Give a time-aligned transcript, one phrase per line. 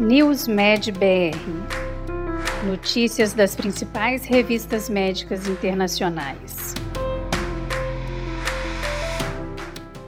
[0.00, 1.36] NewsMed BR
[2.64, 6.72] Notícias das principais revistas médicas internacionais.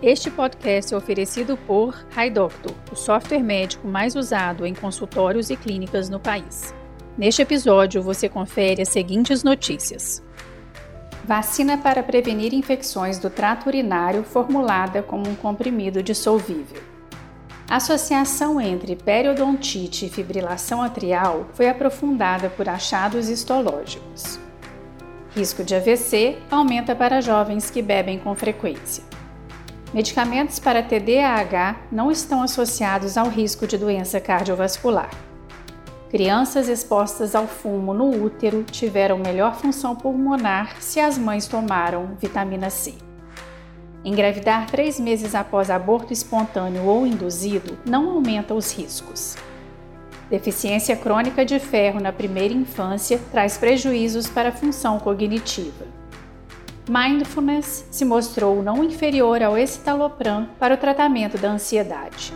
[0.01, 6.09] Este podcast é oferecido por HiDoctor, o software médico mais usado em consultórios e clínicas
[6.09, 6.73] no país.
[7.19, 10.23] Neste episódio, você confere as seguintes notícias.
[11.25, 17.00] Vacina para prevenir infecções do trato urinário formulada como um comprimido dissolvível.
[17.71, 24.41] A associação entre periodontite e fibrilação atrial foi aprofundada por achados histológicos.
[25.37, 29.05] Risco de AVC aumenta para jovens que bebem com frequência.
[29.95, 35.11] Medicamentos para TDAH não estão associados ao risco de doença cardiovascular.
[36.11, 42.69] Crianças expostas ao fumo no útero tiveram melhor função pulmonar se as mães tomaram vitamina
[42.69, 43.10] C.
[44.05, 49.37] Engravidar três meses após aborto espontâneo ou induzido não aumenta os riscos.
[50.31, 55.85] Deficiência crônica de ferro na primeira infância traz prejuízos para a função cognitiva.
[56.89, 62.33] Mindfulness se mostrou não inferior ao escitalopram para o tratamento da ansiedade.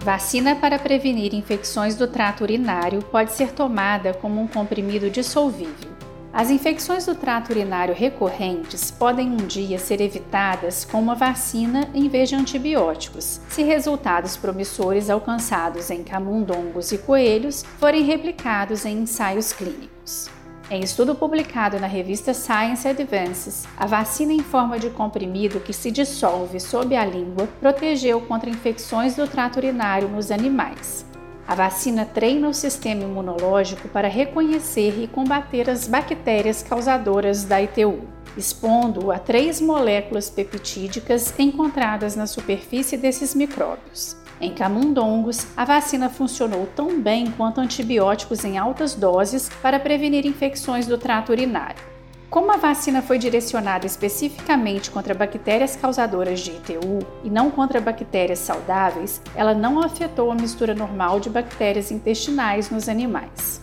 [0.00, 5.93] Vacina para prevenir infecções do trato urinário pode ser tomada como um comprimido dissolvível.
[6.34, 12.08] As infecções do trato urinário recorrentes podem um dia ser evitadas com uma vacina em
[12.08, 19.52] vez de antibióticos, se resultados promissores alcançados em camundongos e coelhos forem replicados em ensaios
[19.52, 20.28] clínicos.
[20.68, 25.92] Em estudo publicado na revista Science Advances, a vacina em forma de comprimido que se
[25.92, 31.06] dissolve sob a língua protegeu contra infecções do trato urinário nos animais.
[31.46, 38.00] A vacina treina o sistema imunológico para reconhecer e combater as bactérias causadoras da ITU,
[38.34, 44.16] expondo-o a três moléculas peptídicas encontradas na superfície desses micróbios.
[44.40, 50.86] Em camundongos, a vacina funcionou tão bem quanto antibióticos em altas doses para prevenir infecções
[50.86, 51.93] do trato urinário.
[52.34, 58.40] Como a vacina foi direcionada especificamente contra bactérias causadoras de ITU e não contra bactérias
[58.40, 63.62] saudáveis, ela não afetou a mistura normal de bactérias intestinais nos animais.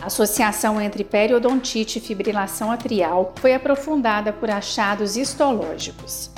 [0.00, 6.30] A associação entre periodontite e fibrilação atrial foi aprofundada por achados histológicos.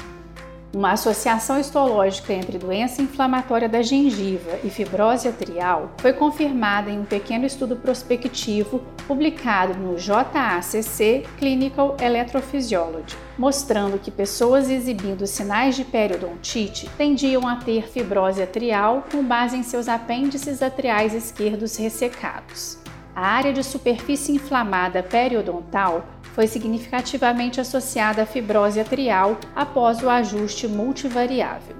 [0.75, 7.05] Uma associação histológica entre doença inflamatória da gengiva e fibrose atrial foi confirmada em um
[7.05, 16.91] pequeno estudo prospectivo publicado no JACC Clinical Electrophysiology, mostrando que pessoas exibindo sinais de periodontite
[16.99, 22.79] tendiam a ter fibrose atrial com base em seus apêndices atriais esquerdos ressecados.
[23.15, 30.67] A área de superfície inflamada periodontal foi significativamente associada à fibrose atrial após o ajuste
[30.67, 31.77] multivariável.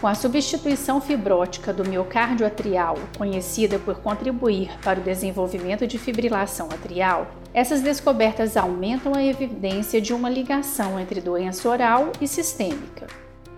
[0.00, 6.68] Com a substituição fibrótica do miocárdio atrial, conhecida por contribuir para o desenvolvimento de fibrilação
[6.68, 13.06] atrial, essas descobertas aumentam a evidência de uma ligação entre doença oral e sistêmica.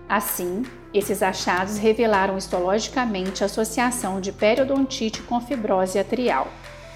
[0.07, 6.47] Assim, esses achados revelaram histologicamente a associação de periodontite com fibrose atrial,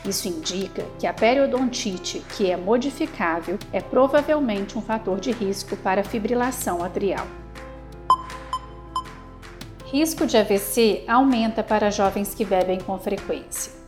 [0.06, 6.04] isso indica que a periodontite, que é modificável, é provavelmente um fator de risco para
[6.04, 7.26] fibrilação atrial.
[9.86, 13.84] Risco de AVC aumenta para jovens que bebem com frequência.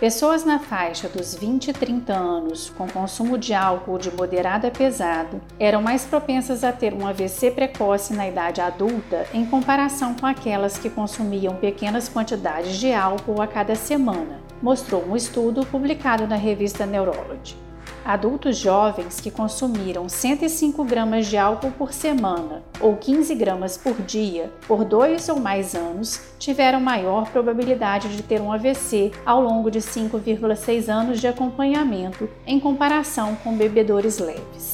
[0.00, 4.70] Pessoas na faixa dos 20 e 30 anos com consumo de álcool de moderado a
[4.70, 10.24] pesado eram mais propensas a ter um AVC precoce na idade adulta em comparação com
[10.24, 16.36] aquelas que consumiam pequenas quantidades de álcool a cada semana, mostrou um estudo publicado na
[16.36, 17.56] revista Neurology.
[18.04, 24.50] Adultos jovens que consumiram 105 gramas de álcool por semana ou 15 gramas por dia
[24.66, 29.80] por dois ou mais anos tiveram maior probabilidade de ter um AVC ao longo de
[29.80, 34.72] 5,6 anos de acompanhamento em comparação com bebedores leves.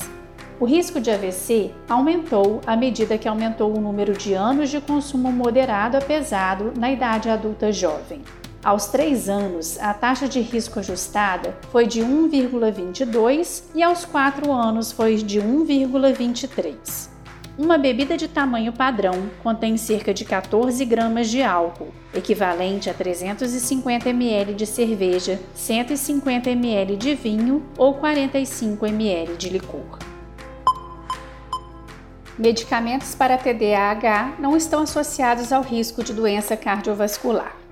[0.58, 5.30] O risco de AVC aumentou à medida que aumentou o número de anos de consumo
[5.30, 8.22] moderado a pesado na idade adulta jovem.
[8.66, 14.90] Aos 3 anos, a taxa de risco ajustada foi de 1,22 e aos 4 anos
[14.90, 17.08] foi de 1,23.
[17.56, 24.08] Uma bebida de tamanho padrão contém cerca de 14 gramas de álcool, equivalente a 350
[24.08, 30.00] ml de cerveja, 150 ml de vinho ou 45 ml de licor.
[32.36, 37.65] Medicamentos para TDAH não estão associados ao risco de doença cardiovascular.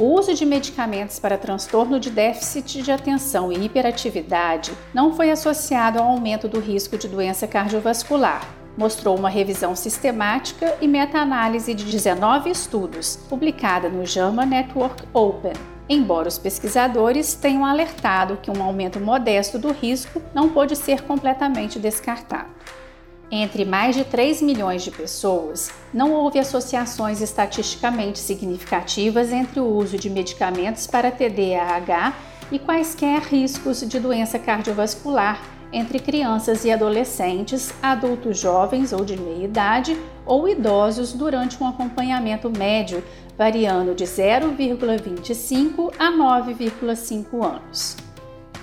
[0.00, 5.98] O uso de medicamentos para transtorno de déficit de atenção e hiperatividade não foi associado
[5.98, 8.48] ao aumento do risco de doença cardiovascular,
[8.78, 15.52] mostrou uma revisão sistemática e meta-análise de 19 estudos, publicada no JAMA Network Open.
[15.86, 21.78] Embora os pesquisadores tenham alertado que um aumento modesto do risco não pode ser completamente
[21.78, 22.48] descartado.
[23.32, 29.96] Entre mais de 3 milhões de pessoas, não houve associações estatisticamente significativas entre o uso
[29.96, 32.14] de medicamentos para TDAH
[32.50, 35.40] e quaisquer riscos de doença cardiovascular
[35.72, 39.96] entre crianças e adolescentes, adultos jovens ou de meia idade
[40.26, 43.04] ou idosos durante um acompanhamento médio
[43.38, 48.09] variando de 0,25 a 9,5 anos.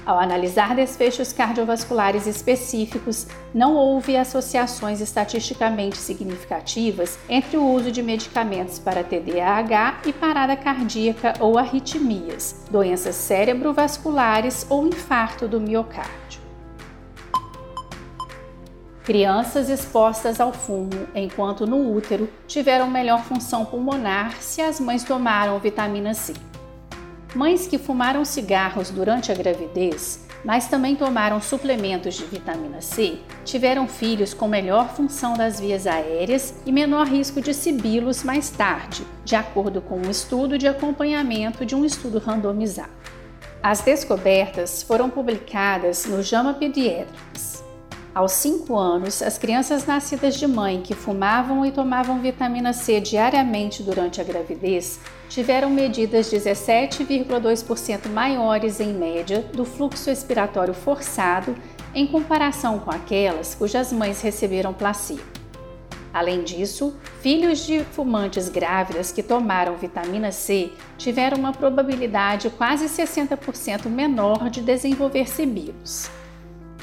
[0.07, 8.79] Ao analisar desfechos cardiovasculares específicos, não houve associações estatisticamente significativas entre o uso de medicamentos
[8.79, 16.39] para TDAH e parada cardíaca ou arritmias, doenças cerebrovasculares ou infarto do miocárdio.
[19.03, 25.59] Crianças expostas ao fumo enquanto no útero tiveram melhor função pulmonar se as mães tomaram
[25.59, 26.33] vitamina C.
[27.37, 33.87] Mães que fumaram cigarros durante a gravidez, mas também tomaram suplementos de vitamina C, tiveram
[33.87, 39.35] filhos com melhor função das vias aéreas e menor risco de sibilos mais tarde, de
[39.35, 42.89] acordo com um estudo de acompanhamento de um estudo randomizado.
[43.61, 47.63] As descobertas foram publicadas no JAMA Pediatrics.
[48.15, 53.83] Aos 5 anos, as crianças nascidas de mãe que fumavam e tomavam vitamina C diariamente
[53.83, 61.55] durante a gravidez tiveram medidas 17,2% maiores em média do fluxo expiratório forçado
[61.93, 65.37] em comparação com aquelas cujas mães receberam placebo.
[66.13, 73.87] Além disso, filhos de fumantes grávidas que tomaram vitamina C tiveram uma probabilidade quase 60%
[73.87, 76.09] menor de desenvolver sibilos.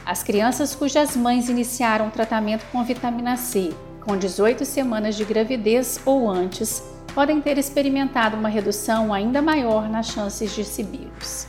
[0.06, 3.72] As crianças cujas mães iniciaram tratamento com vitamina C
[4.04, 6.82] com 18 semanas de gravidez ou antes
[7.14, 11.46] podem ter experimentado uma redução ainda maior nas chances de sibilos.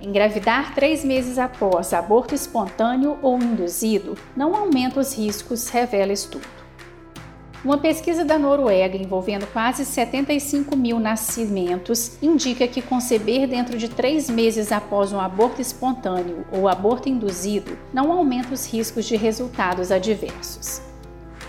[0.00, 6.46] Engravidar três meses após aborto espontâneo ou induzido não aumenta os riscos, revela estudo.
[7.64, 14.28] Uma pesquisa da Noruega envolvendo quase 75 mil nascimentos indica que conceber dentro de três
[14.28, 20.93] meses após um aborto espontâneo ou aborto induzido não aumenta os riscos de resultados adversos.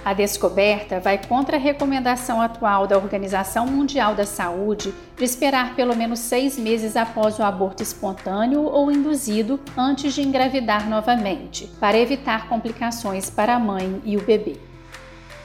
[0.05, 5.95] A descoberta vai contra a recomendação atual da Organização Mundial da Saúde de esperar pelo
[5.95, 12.47] menos seis meses após o aborto espontâneo ou induzido antes de engravidar novamente, para evitar
[12.47, 14.59] complicações para a mãe e o bebê.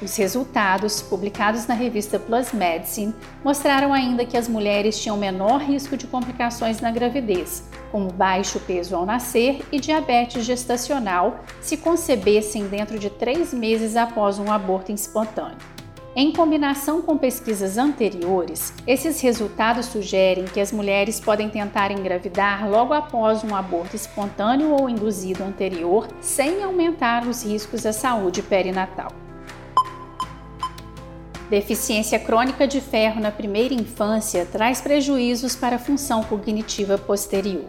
[0.03, 3.15] Os resultados, publicados na revista Plus Medicine,
[3.45, 8.97] mostraram ainda que as mulheres tinham menor risco de complicações na gravidez, como baixo peso
[8.97, 15.59] ao nascer e diabetes gestacional, se concebessem dentro de três meses após um aborto espontâneo.
[16.17, 22.95] Em combinação com pesquisas anteriores, esses resultados sugerem que as mulheres podem tentar engravidar logo
[22.95, 29.30] após um aborto espontâneo ou induzido anterior, sem aumentar os riscos à saúde perinatal.
[31.51, 37.65] Deficiência crônica de ferro na primeira infância traz prejuízos para a função cognitiva posterior.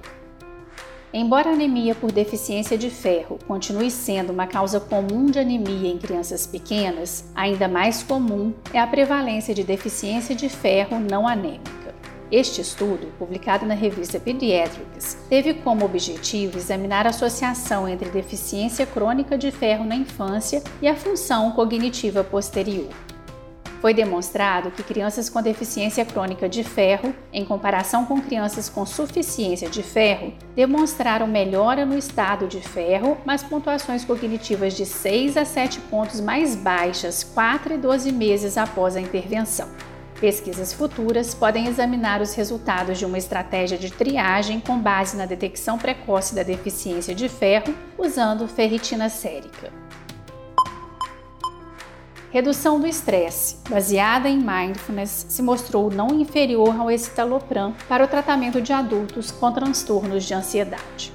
[1.11, 5.97] Embora a anemia por deficiência de ferro continue sendo uma causa comum de anemia em
[5.97, 11.95] crianças pequenas, ainda mais comum é a prevalência de deficiência de ferro não anêmica.
[12.31, 19.35] Este estudo, publicado na revista Pediatrics, teve como objetivo examinar a associação entre deficiência crônica
[19.39, 22.87] de ferro na infância e a função cognitiva posterior.
[23.81, 29.67] Foi demonstrado que crianças com deficiência crônica de ferro, em comparação com crianças com suficiência
[29.67, 35.79] de ferro, demonstraram melhora no estado de ferro, mas pontuações cognitivas de 6 a 7
[35.81, 39.67] pontos mais baixas 4 e 12 meses após a intervenção.
[40.19, 45.79] Pesquisas futuras podem examinar os resultados de uma estratégia de triagem com base na detecção
[45.79, 49.90] precoce da deficiência de ferro usando ferritina sérica.
[52.31, 58.61] Redução do estresse, baseada em mindfulness, se mostrou não inferior ao escitalopram para o tratamento
[58.61, 61.11] de adultos com transtornos de ansiedade.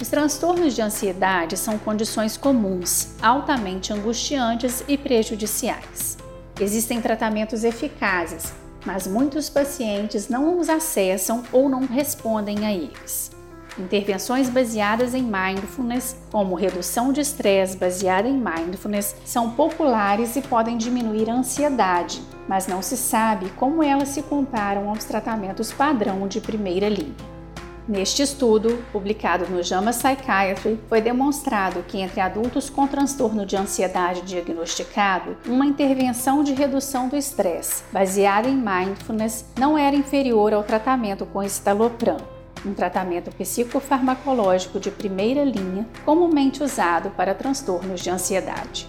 [0.00, 6.16] Os transtornos de ansiedade são condições comuns, altamente angustiantes e prejudiciais.
[6.60, 8.52] Existem tratamentos eficazes,
[8.86, 13.31] mas muitos pacientes não os acessam ou não respondem a eles.
[13.78, 20.76] Intervenções baseadas em mindfulness, como redução de estresse baseada em mindfulness, são populares e podem
[20.76, 26.40] diminuir a ansiedade, mas não se sabe como elas se comparam aos tratamentos padrão de
[26.40, 27.32] primeira linha.
[27.88, 34.22] Neste estudo, publicado no JAMA Psychiatry, foi demonstrado que entre adultos com transtorno de ansiedade
[34.22, 41.26] diagnosticado, uma intervenção de redução do estresse, baseada em mindfulness, não era inferior ao tratamento
[41.26, 42.18] com estalopram,
[42.64, 48.88] um tratamento psicofarmacológico de primeira linha comumente usado para transtornos de ansiedade.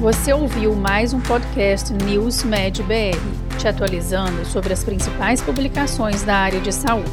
[0.00, 6.36] Você ouviu mais um podcast News Med BR te atualizando sobre as principais publicações da
[6.36, 7.10] área de saúde.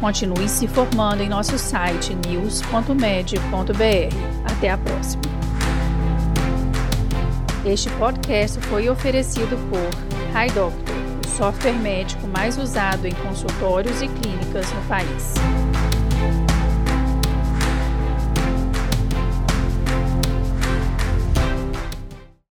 [0.00, 2.94] Continue se informando em nosso site news.med.br.
[4.44, 5.22] Até a próxima.
[7.64, 9.88] Este podcast foi oferecido por
[10.36, 11.03] HiDoctor, o
[11.34, 15.34] software médico mais usado em consultórios e clínicas no país.